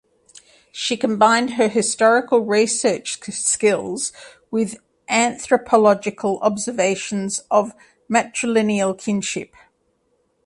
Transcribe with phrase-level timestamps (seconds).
[0.71, 4.11] She combined her historical research skills
[4.49, 4.77] with
[5.07, 7.73] anthropological observations of
[8.11, 9.53] matrilineal kinship.